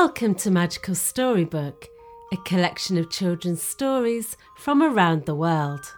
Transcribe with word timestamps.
Welcome 0.00 0.36
to 0.36 0.52
Magical 0.52 0.94
Storybook, 0.94 1.88
a 2.32 2.36
collection 2.36 2.96
of 2.98 3.10
children's 3.10 3.64
stories 3.64 4.36
from 4.56 4.80
around 4.80 5.26
the 5.26 5.34
world. 5.34 5.92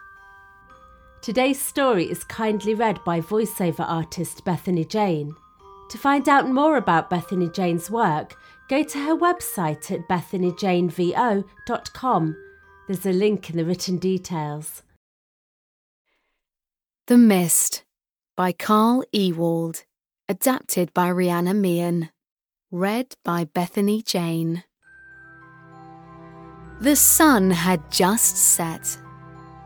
Today's 1.21 1.61
story 1.61 2.09
is 2.09 2.23
kindly 2.23 2.73
read 2.73 3.03
by 3.03 3.21
voiceover 3.21 3.87
artist 3.87 4.43
Bethany 4.43 4.85
Jane. 4.85 5.35
To 5.91 5.99
find 5.99 6.27
out 6.27 6.49
more 6.49 6.77
about 6.77 7.11
Bethany 7.11 7.47
Jane's 7.49 7.91
work, 7.91 8.33
go 8.69 8.81
to 8.81 8.97
her 8.97 9.15
website 9.15 9.91
at 9.91 10.09
bethanyjanevo.com. 10.09 12.35
There's 12.87 13.05
a 13.05 13.13
link 13.13 13.51
in 13.51 13.57
the 13.57 13.65
written 13.65 13.97
details. 13.97 14.81
The 17.05 17.19
Mist 17.19 17.83
by 18.35 18.51
Carl 18.51 19.03
Ewald, 19.11 19.83
adapted 20.27 20.91
by 20.91 21.09
Rehannah 21.09 21.55
Mian. 21.55 22.09
Read 22.73 23.17
by 23.25 23.43
Bethany 23.43 24.01
Jane. 24.01 24.63
The 26.79 26.95
sun 26.95 27.51
had 27.51 27.91
just 27.91 28.37
set. 28.37 28.97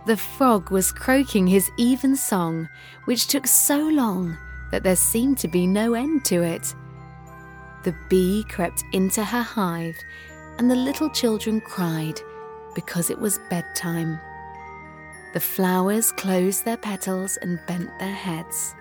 The 0.07 0.17
frog 0.17 0.71
was 0.71 0.91
croaking 0.91 1.45
his 1.45 1.69
even 1.77 2.15
song, 2.15 2.67
which 3.03 3.27
took 3.27 3.45
so 3.45 3.77
long 3.77 4.35
that 4.71 4.81
there 4.81 4.95
seemed 4.95 5.37
to 5.37 5.47
be 5.47 5.67
no 5.67 5.93
end 5.93 6.25
to 6.25 6.41
it. 6.41 6.73
The 7.83 7.95
bee 8.09 8.43
crept 8.49 8.83
into 8.91 9.23
her 9.23 9.43
hive, 9.43 9.97
and 10.57 10.71
the 10.71 10.75
little 10.75 11.11
children 11.11 11.61
cried 11.61 12.19
because 12.73 13.11
it 13.11 13.19
was 13.19 13.39
bedtime. 13.51 14.19
The 15.33 15.39
flowers 15.39 16.11
closed 16.11 16.65
their 16.65 16.77
petals 16.77 17.37
and 17.43 17.59
bent 17.67 17.91
their 17.99 18.15
heads. 18.15 18.73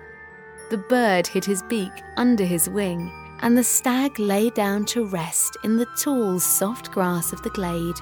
The 0.71 0.79
bird 0.79 1.27
hid 1.27 1.45
his 1.45 1.61
beak 1.61 1.91
under 2.17 2.43
his 2.43 2.67
wing 2.67 3.11
and 3.39 3.57
the 3.57 3.63
stag 3.63 4.17
lay 4.19 4.49
down 4.49 4.85
to 4.85 5.05
rest 5.05 5.57
in 5.63 5.77
the 5.77 5.87
tall, 5.97 6.39
soft 6.39 6.91
grass 6.91 7.33
of 7.33 7.41
the 7.43 7.49
glade. 7.51 7.95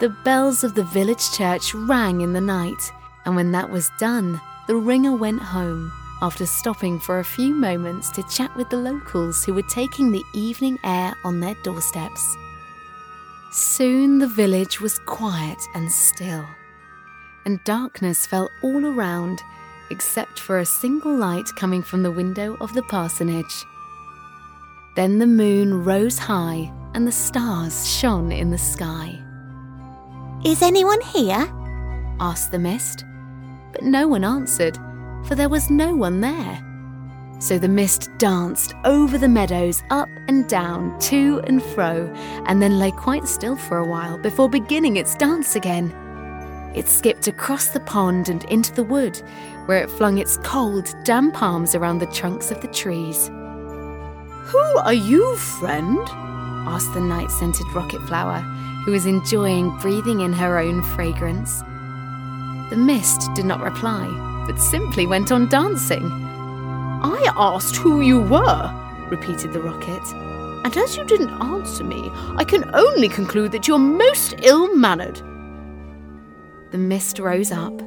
The 0.00 0.10
bells 0.10 0.64
of 0.64 0.74
the 0.74 0.84
village 0.84 1.32
church 1.32 1.74
rang 1.74 2.20
in 2.20 2.32
the 2.32 2.40
night, 2.40 2.92
and 3.24 3.34
when 3.34 3.52
that 3.52 3.70
was 3.70 3.90
done, 3.98 4.40
the 4.66 4.76
ringer 4.76 5.16
went 5.16 5.42
home 5.42 5.92
after 6.20 6.46
stopping 6.46 6.98
for 6.98 7.18
a 7.18 7.24
few 7.24 7.54
moments 7.54 8.10
to 8.10 8.22
chat 8.24 8.54
with 8.56 8.68
the 8.70 8.76
locals 8.76 9.44
who 9.44 9.54
were 9.54 9.62
taking 9.62 10.10
the 10.10 10.24
evening 10.34 10.78
air 10.84 11.14
on 11.24 11.40
their 11.40 11.54
doorsteps. 11.62 12.36
Soon 13.50 14.18
the 14.18 14.26
village 14.26 14.80
was 14.80 14.98
quiet 15.00 15.58
and 15.74 15.90
still, 15.90 16.44
and 17.44 17.62
darkness 17.64 18.26
fell 18.26 18.50
all 18.62 18.84
around 18.84 19.40
except 19.90 20.38
for 20.38 20.58
a 20.58 20.66
single 20.66 21.14
light 21.14 21.48
coming 21.56 21.82
from 21.82 22.02
the 22.02 22.10
window 22.10 22.56
of 22.60 22.74
the 22.74 22.82
parsonage. 22.82 23.64
Then 24.98 25.20
the 25.20 25.28
moon 25.28 25.84
rose 25.84 26.18
high 26.18 26.72
and 26.92 27.06
the 27.06 27.12
stars 27.12 27.88
shone 27.88 28.32
in 28.32 28.50
the 28.50 28.58
sky. 28.58 29.16
Is 30.44 30.60
anyone 30.60 31.00
here? 31.00 31.48
asked 32.18 32.50
the 32.50 32.58
mist. 32.58 33.04
But 33.70 33.84
no 33.84 34.08
one 34.08 34.24
answered, 34.24 34.76
for 35.24 35.36
there 35.36 35.48
was 35.48 35.70
no 35.70 35.94
one 35.94 36.20
there. 36.20 36.58
So 37.38 37.60
the 37.60 37.68
mist 37.68 38.10
danced 38.18 38.74
over 38.84 39.18
the 39.18 39.28
meadows, 39.28 39.84
up 39.90 40.08
and 40.26 40.48
down, 40.48 40.98
to 41.02 41.42
and 41.46 41.62
fro, 41.62 42.12
and 42.46 42.60
then 42.60 42.80
lay 42.80 42.90
quite 42.90 43.28
still 43.28 43.54
for 43.54 43.78
a 43.78 43.86
while 43.86 44.18
before 44.18 44.50
beginning 44.50 44.96
its 44.96 45.14
dance 45.14 45.54
again. 45.54 45.92
It 46.74 46.88
skipped 46.88 47.28
across 47.28 47.68
the 47.68 47.78
pond 47.78 48.30
and 48.30 48.42
into 48.46 48.74
the 48.74 48.82
wood, 48.82 49.22
where 49.66 49.78
it 49.78 49.90
flung 49.90 50.18
its 50.18 50.38
cold, 50.38 50.92
damp 51.04 51.40
arms 51.40 51.76
around 51.76 52.00
the 52.00 52.06
trunks 52.06 52.50
of 52.50 52.60
the 52.60 52.66
trees. 52.66 53.30
Who 54.48 54.78
are 54.78 54.94
you, 54.94 55.36
friend? 55.36 55.98
asked 56.66 56.94
the 56.94 57.00
night 57.00 57.30
scented 57.30 57.66
rocket 57.74 58.00
flower, 58.06 58.40
who 58.86 58.92
was 58.92 59.04
enjoying 59.04 59.76
breathing 59.76 60.20
in 60.20 60.32
her 60.32 60.58
own 60.58 60.82
fragrance. 60.82 61.60
The 62.70 62.76
mist 62.78 63.28
did 63.34 63.44
not 63.44 63.60
reply, 63.60 64.08
but 64.46 64.58
simply 64.58 65.06
went 65.06 65.30
on 65.32 65.50
dancing. 65.50 66.10
I 66.10 67.30
asked 67.36 67.76
who 67.76 68.00
you 68.00 68.22
were, 68.22 69.06
repeated 69.10 69.52
the 69.52 69.60
rocket. 69.60 70.02
And 70.64 70.74
as 70.78 70.96
you 70.96 71.04
didn't 71.04 71.42
answer 71.42 71.84
me, 71.84 72.10
I 72.36 72.44
can 72.44 72.74
only 72.74 73.10
conclude 73.10 73.52
that 73.52 73.68
you're 73.68 73.78
most 73.78 74.34
ill 74.42 74.74
mannered. 74.74 75.18
The 76.70 76.78
mist 76.78 77.18
rose 77.18 77.52
up. 77.52 77.78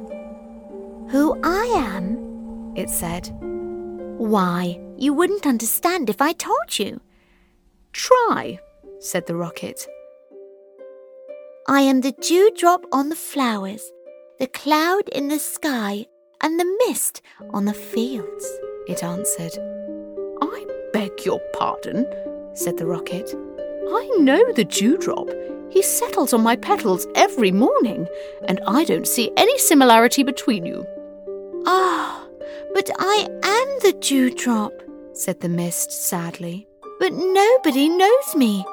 Who 1.10 1.40
I 1.42 1.64
am? 1.74 2.72
It 2.76 2.88
said. 2.88 3.30
Why, 4.18 4.80
you 4.96 5.12
wouldn't 5.12 5.46
understand 5.46 6.08
if 6.08 6.20
I 6.20 6.32
told 6.32 6.78
you. 6.78 7.00
Try, 7.92 8.58
said 9.00 9.26
the 9.26 9.34
rocket. 9.34 9.86
I 11.68 11.82
am 11.82 12.00
the 12.00 12.12
dewdrop 12.12 12.84
on 12.92 13.08
the 13.08 13.16
flowers, 13.16 13.92
the 14.38 14.46
cloud 14.46 15.08
in 15.10 15.28
the 15.28 15.38
sky, 15.38 16.06
and 16.40 16.58
the 16.58 16.78
mist 16.86 17.22
on 17.50 17.64
the 17.64 17.74
fields, 17.74 18.46
it 18.88 19.04
answered. 19.04 19.52
I 20.42 20.66
beg 20.92 21.24
your 21.24 21.40
pardon, 21.54 22.06
said 22.54 22.76
the 22.78 22.86
rocket. 22.86 23.34
I 23.34 24.10
know 24.18 24.52
the 24.52 24.64
dewdrop. 24.64 25.28
He 25.70 25.82
settles 25.82 26.32
on 26.32 26.42
my 26.42 26.56
petals 26.56 27.06
every 27.14 27.52
morning, 27.52 28.08
and 28.48 28.60
I 28.66 28.84
don't 28.84 29.06
see 29.06 29.30
any 29.36 29.56
similarity 29.58 30.22
between 30.22 30.66
you. 30.66 30.86
Ah, 31.66 32.21
but 32.74 32.90
I 32.98 33.26
am 33.42 33.68
the 33.82 33.98
dewdrop, 34.00 34.72
said 35.12 35.40
the 35.40 35.48
mist 35.48 35.92
sadly. 35.92 36.66
But 36.98 37.12
nobody 37.12 37.88
knows 37.88 38.36
me. 38.36 38.64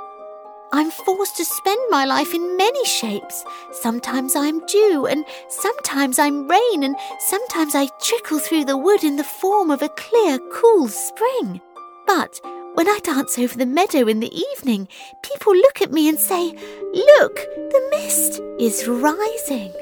I'm 0.72 0.92
forced 0.92 1.36
to 1.38 1.46
spend 1.46 1.80
my 1.90 2.06
life 2.06 2.34
in 2.34 2.58
many 2.58 2.86
shapes. 2.86 3.44
Sometimes 3.72 4.36
I'm 4.36 4.64
dew, 4.68 5.08
and 5.08 5.26
sometimes 5.50 6.20
I'm 6.20 6.48
rain, 6.48 6.84
and 6.84 6.96
sometimes 7.20 7.74
I 7.74 7.88
trickle 8.02 8.38
through 8.38 8.66
the 8.66 8.78
wood 8.78 9.04
in 9.04 9.16
the 9.16 9.24
form 9.24 9.72
of 9.72 9.82
a 9.82 9.90
clear, 9.90 10.38
cool 10.52 10.88
spring. 10.88 11.60
But 12.06 12.40
when 12.76 12.88
I 12.88 13.00
dance 13.04 13.40
over 13.40 13.58
the 13.58 13.66
meadow 13.66 14.08
in 14.08 14.20
the 14.20 14.36
evening, 14.54 14.88
people 15.24 15.54
look 15.54 15.82
at 15.82 15.92
me 15.92 16.08
and 16.08 16.20
say, 16.20 16.54
Look, 16.94 17.36
the 17.36 17.88
mist 17.92 18.40
is 18.60 18.88
rising. 18.88 19.74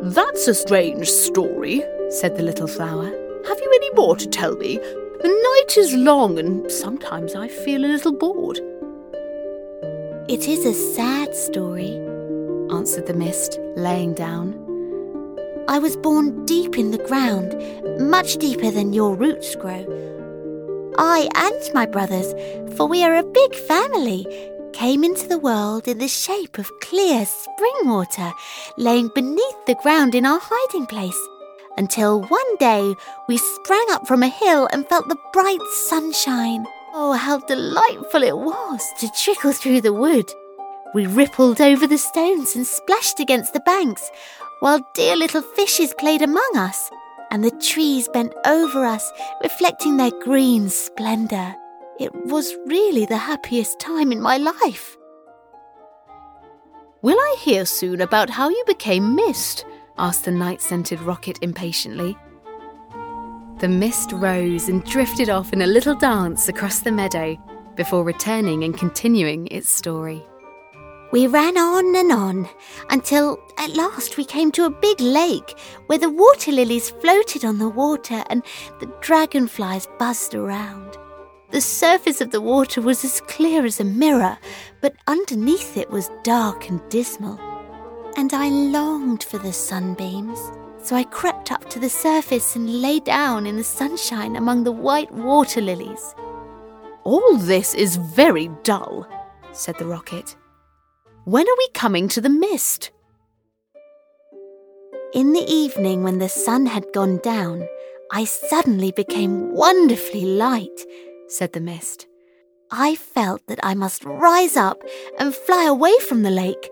That's 0.00 0.46
a 0.46 0.54
strange 0.54 1.10
story, 1.10 1.82
said 2.10 2.36
the 2.36 2.44
little 2.44 2.68
flower. 2.68 3.06
Have 3.06 3.58
you 3.58 3.72
any 3.74 3.90
more 3.94 4.14
to 4.14 4.28
tell 4.28 4.54
me? 4.54 4.76
The 4.76 5.28
night 5.28 5.76
is 5.76 5.92
long 5.92 6.38
and 6.38 6.70
sometimes 6.70 7.34
I 7.34 7.48
feel 7.48 7.84
a 7.84 7.90
little 7.90 8.12
bored. 8.12 8.60
It 10.28 10.46
is 10.46 10.64
a 10.64 10.72
sad 10.72 11.34
story, 11.34 11.96
answered 12.70 13.06
the 13.06 13.14
mist, 13.14 13.58
laying 13.74 14.14
down. 14.14 14.54
I 15.66 15.80
was 15.80 15.96
born 15.96 16.46
deep 16.46 16.78
in 16.78 16.92
the 16.92 16.98
ground, 16.98 17.56
much 17.98 18.36
deeper 18.36 18.70
than 18.70 18.92
your 18.92 19.16
roots 19.16 19.56
grow. 19.56 19.84
I 20.96 21.28
and 21.34 21.74
my 21.74 21.86
brothers, 21.86 22.34
for 22.76 22.86
we 22.86 23.02
are 23.02 23.16
a 23.16 23.24
big 23.24 23.54
family, 23.54 24.26
came 24.78 25.02
into 25.02 25.26
the 25.26 25.38
world 25.38 25.88
in 25.88 25.98
the 25.98 26.06
shape 26.06 26.56
of 26.56 26.70
clear 26.80 27.26
spring 27.26 27.80
water, 27.82 28.32
laying 28.76 29.08
beneath 29.12 29.66
the 29.66 29.74
ground 29.82 30.14
in 30.14 30.24
our 30.24 30.38
hiding 30.40 30.86
place, 30.86 31.18
until 31.76 32.22
one 32.22 32.56
day 32.58 32.94
we 33.28 33.36
sprang 33.36 33.84
up 33.90 34.06
from 34.06 34.22
a 34.22 34.28
hill 34.28 34.68
and 34.72 34.88
felt 34.88 35.08
the 35.08 35.18
bright 35.32 35.60
sunshine. 35.88 36.64
Oh, 36.94 37.14
how 37.14 37.38
delightful 37.40 38.22
it 38.22 38.38
was 38.38 38.80
to 39.00 39.10
trickle 39.20 39.52
through 39.52 39.80
the 39.80 39.92
wood. 39.92 40.30
We 40.94 41.06
rippled 41.06 41.60
over 41.60 41.88
the 41.88 41.98
stones 41.98 42.54
and 42.54 42.64
splashed 42.64 43.18
against 43.18 43.54
the 43.54 43.60
banks, 43.60 44.08
while 44.60 44.88
dear 44.94 45.16
little 45.16 45.42
fishes 45.42 45.92
played 45.98 46.22
among 46.22 46.52
us, 46.54 46.88
and 47.32 47.42
the 47.42 47.50
trees 47.50 48.06
bent 48.06 48.32
over 48.46 48.84
us, 48.84 49.10
reflecting 49.42 49.96
their 49.96 50.12
green 50.22 50.68
splendour. 50.68 51.56
It 51.98 52.14
was 52.14 52.54
really 52.66 53.06
the 53.06 53.16
happiest 53.16 53.80
time 53.80 54.12
in 54.12 54.20
my 54.20 54.36
life. 54.36 54.96
Will 57.02 57.18
I 57.18 57.36
hear 57.40 57.64
soon 57.66 58.00
about 58.00 58.30
how 58.30 58.48
you 58.48 58.62
became 58.66 59.16
mist? 59.16 59.66
asked 59.98 60.24
the 60.24 60.30
night 60.30 60.62
scented 60.62 61.00
rocket 61.00 61.40
impatiently. 61.42 62.16
The 63.58 63.68
mist 63.68 64.12
rose 64.12 64.68
and 64.68 64.84
drifted 64.84 65.28
off 65.28 65.52
in 65.52 65.62
a 65.62 65.66
little 65.66 65.96
dance 65.96 66.48
across 66.48 66.78
the 66.78 66.92
meadow 66.92 67.36
before 67.74 68.04
returning 68.04 68.62
and 68.62 68.78
continuing 68.78 69.48
its 69.48 69.68
story. 69.68 70.24
We 71.10 71.26
ran 71.26 71.58
on 71.58 71.96
and 71.96 72.12
on 72.12 72.48
until 72.90 73.40
at 73.56 73.74
last 73.74 74.16
we 74.16 74.24
came 74.24 74.52
to 74.52 74.66
a 74.66 74.70
big 74.70 75.00
lake 75.00 75.58
where 75.86 75.98
the 75.98 76.10
water 76.10 76.52
lilies 76.52 76.90
floated 76.90 77.44
on 77.44 77.58
the 77.58 77.68
water 77.68 78.22
and 78.30 78.44
the 78.78 78.86
dragonflies 79.00 79.88
buzzed 79.98 80.36
around. 80.36 80.96
The 81.50 81.60
surface 81.62 82.20
of 82.20 82.30
the 82.30 82.42
water 82.42 82.82
was 82.82 83.04
as 83.04 83.22
clear 83.22 83.64
as 83.64 83.80
a 83.80 83.84
mirror, 83.84 84.38
but 84.82 84.94
underneath 85.06 85.76
it 85.78 85.90
was 85.90 86.10
dark 86.22 86.68
and 86.68 86.86
dismal. 86.90 87.40
And 88.16 88.34
I 88.34 88.48
longed 88.48 89.22
for 89.22 89.38
the 89.38 89.52
sunbeams, 89.52 90.38
so 90.82 90.94
I 90.94 91.04
crept 91.04 91.50
up 91.50 91.70
to 91.70 91.78
the 91.78 91.88
surface 91.88 92.54
and 92.54 92.82
lay 92.82 93.00
down 93.00 93.46
in 93.46 93.56
the 93.56 93.64
sunshine 93.64 94.36
among 94.36 94.64
the 94.64 94.72
white 94.72 95.10
water 95.10 95.62
lilies. 95.62 96.14
All 97.04 97.38
this 97.38 97.74
is 97.74 97.96
very 97.96 98.50
dull, 98.62 99.08
said 99.52 99.78
the 99.78 99.86
rocket. 99.86 100.36
When 101.24 101.48
are 101.48 101.58
we 101.58 101.68
coming 101.72 102.08
to 102.08 102.20
the 102.20 102.28
mist? 102.28 102.90
In 105.14 105.32
the 105.32 105.46
evening, 105.48 106.02
when 106.02 106.18
the 106.18 106.28
sun 106.28 106.66
had 106.66 106.92
gone 106.92 107.18
down, 107.18 107.66
I 108.12 108.24
suddenly 108.24 108.92
became 108.92 109.52
wonderfully 109.52 110.24
light, 110.24 110.84
said 111.28 111.52
the 111.52 111.60
mist. 111.60 112.06
I 112.70 112.96
felt 112.96 113.46
that 113.46 113.60
I 113.62 113.74
must 113.74 114.04
rise 114.04 114.56
up 114.56 114.82
and 115.18 115.34
fly 115.34 115.64
away 115.64 115.94
from 116.08 116.22
the 116.22 116.30
lake, 116.30 116.70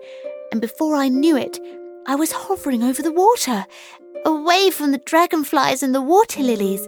and 0.51 0.61
before 0.61 0.95
I 0.95 1.09
knew 1.09 1.35
it, 1.37 1.59
I 2.05 2.15
was 2.15 2.31
hovering 2.31 2.83
over 2.83 3.01
the 3.01 3.11
water, 3.11 3.65
away 4.25 4.69
from 4.69 4.91
the 4.91 4.99
dragonflies 4.99 5.81
and 5.83 5.95
the 5.95 6.01
water 6.01 6.41
lilies. 6.41 6.85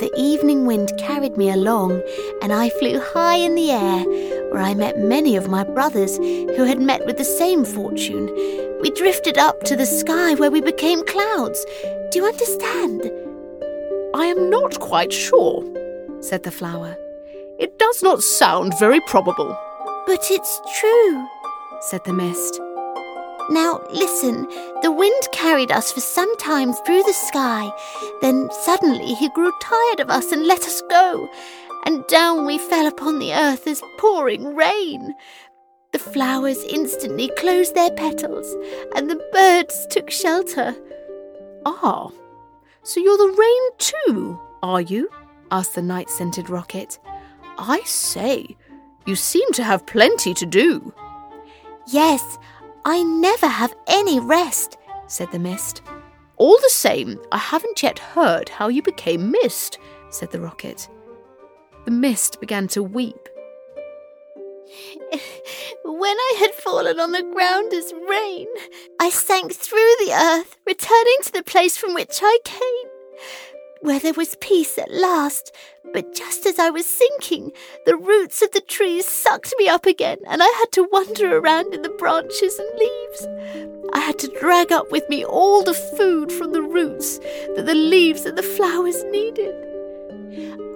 The 0.00 0.10
evening 0.16 0.66
wind 0.66 0.92
carried 0.98 1.36
me 1.36 1.50
along, 1.50 2.02
and 2.40 2.52
I 2.52 2.70
flew 2.70 3.00
high 3.00 3.36
in 3.36 3.54
the 3.54 3.70
air, 3.70 4.04
where 4.50 4.62
I 4.62 4.74
met 4.74 4.98
many 4.98 5.36
of 5.36 5.50
my 5.50 5.64
brothers 5.64 6.16
who 6.16 6.64
had 6.64 6.80
met 6.80 7.04
with 7.06 7.18
the 7.18 7.24
same 7.24 7.64
fortune. 7.64 8.26
We 8.80 8.90
drifted 8.90 9.36
up 9.36 9.62
to 9.64 9.76
the 9.76 9.86
sky 9.86 10.34
where 10.34 10.50
we 10.50 10.60
became 10.60 11.04
clouds. 11.04 11.64
Do 12.10 12.20
you 12.20 12.26
understand? 12.26 13.02
I 14.14 14.26
am 14.26 14.50
not 14.50 14.80
quite 14.80 15.12
sure, 15.12 15.62
said 16.22 16.42
the 16.42 16.50
flower. 16.50 16.96
It 17.58 17.78
does 17.78 18.02
not 18.02 18.22
sound 18.22 18.78
very 18.78 19.00
probable. 19.00 19.56
But 20.06 20.30
it's 20.30 20.60
true, 20.80 21.28
said 21.80 22.04
the 22.04 22.12
mist. 22.12 22.60
Now 23.50 23.84
listen, 23.90 24.48
the 24.82 24.92
wind 24.92 25.22
carried 25.32 25.72
us 25.72 25.92
for 25.92 26.00
some 26.00 26.34
time 26.38 26.72
through 26.72 27.02
the 27.02 27.12
sky. 27.12 27.70
Then 28.20 28.48
suddenly 28.62 29.14
he 29.14 29.28
grew 29.30 29.52
tired 29.60 30.00
of 30.00 30.10
us 30.10 30.32
and 30.32 30.46
let 30.46 30.60
us 30.60 30.80
go. 30.88 31.28
And 31.84 32.06
down 32.06 32.46
we 32.46 32.58
fell 32.58 32.86
upon 32.86 33.18
the 33.18 33.32
earth 33.32 33.66
as 33.66 33.82
pouring 33.98 34.54
rain. 34.54 35.14
The 35.92 35.98
flowers 35.98 36.62
instantly 36.64 37.30
closed 37.36 37.74
their 37.74 37.90
petals, 37.90 38.56
and 38.96 39.10
the 39.10 39.22
birds 39.32 39.86
took 39.90 40.10
shelter. 40.10 40.74
Ah, 41.66 42.10
so 42.82 43.00
you're 43.00 43.18
the 43.18 43.36
rain 43.38 43.70
too, 43.78 44.40
are 44.62 44.80
you? 44.80 45.10
Asked 45.52 45.74
the 45.74 45.82
night 45.82 46.10
scented 46.10 46.50
rocket. 46.50 46.98
I 47.58 47.82
say, 47.84 48.56
you 49.06 49.14
seem 49.14 49.52
to 49.52 49.62
have 49.62 49.86
plenty 49.86 50.34
to 50.34 50.46
do. 50.46 50.92
Yes, 51.86 52.38
I 52.84 53.02
never 53.02 53.46
have 53.46 53.74
any 53.86 54.18
rest, 54.18 54.78
said 55.06 55.30
the 55.30 55.38
mist. 55.38 55.82
All 56.36 56.56
the 56.56 56.70
same, 56.70 57.20
I 57.30 57.38
haven't 57.38 57.82
yet 57.82 57.98
heard 57.98 58.48
how 58.48 58.68
you 58.68 58.82
became 58.82 59.30
mist, 59.30 59.78
said 60.10 60.30
the 60.30 60.40
rocket. 60.40 60.88
The 61.84 61.90
mist 61.90 62.40
began 62.40 62.66
to 62.68 62.82
weep. 62.82 63.28
when 65.84 66.16
I 66.16 66.36
had 66.38 66.54
fallen 66.54 66.98
on 66.98 67.12
the 67.12 67.22
ground 67.22 67.74
as 67.74 67.92
rain, 68.08 68.48
I 68.98 69.10
sank 69.10 69.52
through 69.52 69.94
the 69.98 70.12
earth, 70.14 70.56
returning 70.66 71.18
to 71.24 71.32
the 71.32 71.42
place 71.42 71.76
from 71.76 71.92
which 71.92 72.20
I 72.22 72.38
came 72.44 72.88
where 73.82 74.00
there 74.00 74.14
was 74.14 74.36
peace 74.36 74.78
at 74.78 74.90
last. 74.90 75.54
But 75.92 76.14
just 76.14 76.46
as 76.46 76.58
I 76.58 76.70
was 76.70 76.86
sinking, 76.86 77.52
the 77.84 77.96
roots 77.96 78.40
of 78.40 78.52
the 78.52 78.60
trees 78.62 79.06
sucked 79.06 79.54
me 79.58 79.68
up 79.68 79.84
again, 79.84 80.18
and 80.26 80.42
I 80.42 80.46
had 80.58 80.72
to 80.72 80.88
wander 80.90 81.36
around 81.36 81.74
in 81.74 81.82
the 81.82 81.90
branches 81.90 82.58
and 82.58 82.78
leaves. 82.78 83.26
I 83.92 83.98
had 83.98 84.18
to 84.20 84.38
drag 84.40 84.72
up 84.72 84.90
with 84.90 85.06
me 85.10 85.24
all 85.24 85.62
the 85.62 85.74
food 85.74 86.32
from 86.32 86.52
the 86.52 86.62
roots 86.62 87.18
that 87.56 87.66
the 87.66 87.74
leaves 87.74 88.24
and 88.24 88.38
the 88.38 88.42
flowers 88.42 89.04
needed. 89.04 89.54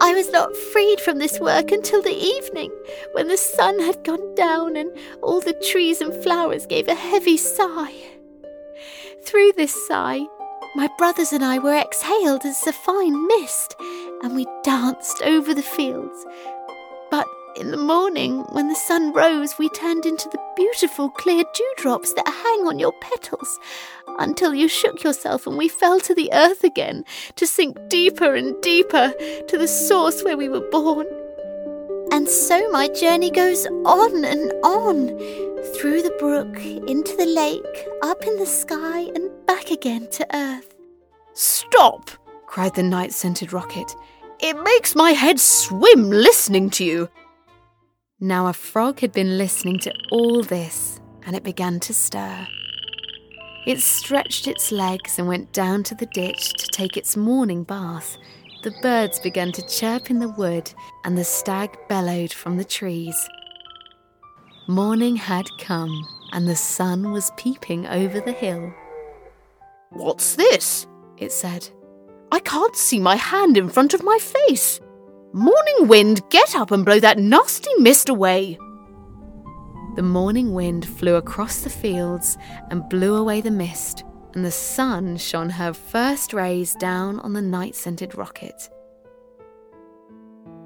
I 0.03 0.13
was 0.13 0.31
not 0.31 0.55
freed 0.55 1.01
from 1.01 1.19
this 1.19 1.41
work 1.41 1.73
until 1.73 2.03
the 2.03 2.15
evening, 2.15 2.71
when 3.13 3.29
the 3.29 3.39
sun 3.39 3.81
had 3.81 4.05
gone 4.05 4.35
down 4.35 4.77
and 4.77 4.91
all 5.23 5.41
the 5.41 5.55
trees 5.71 6.03
and 6.03 6.13
flowers 6.23 6.67
gave 6.67 6.89
a 6.89 6.95
heavy 6.95 7.39
sigh. 7.39 7.95
Through 9.25 9.53
this 9.53 9.75
sigh, 9.89 10.27
my 10.77 10.89
brothers 10.99 11.33
and 11.33 11.43
I 11.43 11.59
were 11.59 11.73
exhaled 11.73 12.45
as 12.45 12.67
a 12.67 12.73
fine 12.73 13.27
mist, 13.29 13.75
and 14.23 14.37
we 14.37 14.47
danced 14.63 15.23
over 15.23 15.55
the 15.55 15.63
fields. 15.63 16.27
But 17.11 17.27
in 17.57 17.71
the 17.71 17.79
morning, 17.79 18.41
when 18.53 18.69
the 18.69 18.75
sun 18.75 19.15
rose, 19.15 19.59
we 19.59 19.71
turned 19.71 20.05
into 20.05 20.29
the 20.29 20.39
beautiful 20.55 21.09
clear 21.09 21.45
dewdrops 21.55 22.13
that 22.13 22.29
hang 22.29 22.67
on 22.67 22.79
your 22.79 22.93
petals, 23.01 23.59
until 24.19 24.55
you 24.55 24.69
shook 24.69 25.03
yourself 25.03 25.47
and 25.47 25.57
we 25.57 25.67
fell 25.67 25.99
to 26.01 26.15
the 26.15 26.31
earth 26.35 26.63
again, 26.63 27.07
to 27.37 27.47
sink 27.47 27.79
deeper 27.89 28.35
and 28.35 28.61
deeper 28.61 29.15
to 29.49 29.57
the 29.57 29.69
source 29.69 30.23
where 30.23 30.37
we 30.37 30.51
were 30.51 30.69
born. 30.71 31.07
And 32.17 32.27
so 32.27 32.71
my 32.71 32.89
journey 32.89 33.31
goes 33.31 33.67
on 33.67 34.25
and 34.25 34.51
on, 34.65 35.09
through 35.75 36.01
the 36.01 36.17
brook, 36.19 36.57
into 36.89 37.15
the 37.15 37.27
lake, 37.27 37.87
up 38.01 38.23
in 38.23 38.39
the 38.39 38.47
sky, 38.47 39.01
and 39.15 39.31
back 39.47 39.71
again 39.71 40.09
to 40.13 40.27
Earth. 40.35 40.75
Stop! 41.35 42.11
cried 42.47 42.75
the 42.75 42.83
night 42.83 43.13
scented 43.13 43.53
rocket. 43.53 43.95
It 44.41 44.55
makes 44.63 44.97
my 44.97 45.11
head 45.11 45.39
swim 45.39 46.09
listening 46.09 46.71
to 46.71 46.85
you. 46.87 47.11
Now 48.19 48.47
a 48.47 48.55
frog 48.55 49.01
had 49.01 49.13
been 49.13 49.37
listening 49.37 49.79
to 49.81 49.93
all 50.11 50.43
this, 50.43 50.99
and 51.27 51.37
it 51.37 51.45
began 51.45 51.81
to 51.81 51.93
stir. 51.93 52.49
It 53.67 53.81
stretched 53.81 54.47
its 54.49 54.73
legs 54.73 55.19
and 55.19 55.29
went 55.29 55.53
down 55.53 55.83
to 55.83 55.95
the 55.95 56.07
ditch 56.07 56.55
to 56.55 56.67
take 56.69 56.97
its 56.97 57.15
morning 57.15 57.63
bath. 57.63 58.17
The 58.67 58.73
birds 58.83 59.21
began 59.21 59.53
to 59.53 59.63
chirp 59.63 60.11
in 60.11 60.19
the 60.19 60.31
wood, 60.31 60.73
and 61.05 61.17
the 61.17 61.23
stag 61.23 61.79
bellowed 61.89 62.33
from 62.33 62.57
the 62.57 62.65
trees. 62.65 63.29
Morning 64.67 65.15
had 65.15 65.47
come, 65.61 66.05
and 66.33 66.49
the 66.49 66.57
sun 66.57 67.13
was 67.13 67.31
peeping 67.37 67.87
over 67.87 68.19
the 68.21 68.33
hill. 68.33 68.75
What's 69.91 70.35
this? 70.35 70.89
it 71.17 71.31
said. 71.31 71.69
I 72.33 72.41
can't 72.41 72.75
see 72.75 72.99
my 72.99 73.15
hand 73.15 73.57
in 73.57 73.69
front 73.69 73.95
of 73.95 74.03
my 74.03 74.19
face. 74.19 74.81
Morning 75.33 75.87
wind, 75.87 76.29
get 76.31 76.57
up 76.57 76.73
and 76.73 76.85
blow 76.85 76.99
that 76.99 77.19
nasty 77.19 77.71
mist 77.79 78.09
away. 78.09 78.59
The 79.95 80.03
morning 80.03 80.55
wind 80.55 80.89
flew 80.89 81.15
across 81.15 81.61
the 81.61 81.71
fields 81.71 82.37
and 82.73 82.89
blew 82.89 83.15
away 83.15 83.43
the 83.43 83.53
mist, 83.53 84.03
and 84.37 84.45
the 84.45 84.51
sun 84.51 85.17
shone 85.17 85.49
her 85.49 85.73
first 85.73 86.35
rays 86.35 86.75
down 86.75 87.19
on 87.21 87.33
the 87.33 87.41
night 87.41 87.75
scented 87.75 88.15
rocket. 88.15 88.69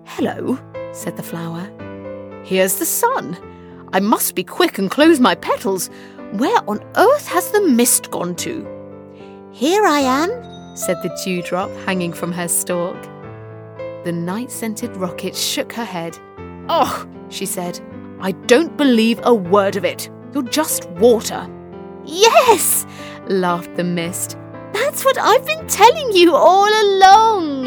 Hello, 0.04 0.58
said 0.92 1.16
the 1.16 1.22
flower. 1.22 1.70
Here's 2.44 2.80
the 2.80 2.84
sun. 2.84 3.38
I 3.92 4.00
must 4.00 4.34
be 4.34 4.42
quick 4.42 4.78
and 4.78 4.90
close 4.90 5.20
my 5.20 5.36
petals. 5.36 5.88
Where 6.32 6.68
on 6.68 6.84
earth 6.96 7.28
has 7.28 7.52
the 7.52 7.60
mist 7.60 8.10
gone 8.10 8.34
to? 8.36 8.66
Here 9.52 9.84
I 9.84 10.00
am, 10.00 10.76
said 10.76 10.96
the 11.04 11.16
dewdrop 11.24 11.70
hanging 11.86 12.12
from 12.12 12.32
her 12.32 12.48
stalk. 12.48 13.00
The 14.02 14.12
night 14.12 14.50
scented 14.50 14.96
rocket 14.96 15.36
shook 15.36 15.72
her 15.74 15.84
head. 15.84 16.18
Oh, 16.68 17.08
she 17.28 17.46
said, 17.46 17.80
I 18.20 18.32
don't 18.32 18.76
believe 18.76 19.20
a 19.22 19.32
word 19.32 19.76
of 19.76 19.84
it. 19.84 20.10
You're 20.34 20.42
just 20.42 20.90
water. 20.90 21.48
Yes, 22.04 22.86
laughed 23.28 23.76
the 23.76 23.84
mist. 23.84 24.36
That's 24.72 25.04
what 25.04 25.18
I've 25.18 25.44
been 25.46 25.66
telling 25.68 26.12
you 26.12 26.34
all 26.34 26.68
along. 26.68 27.59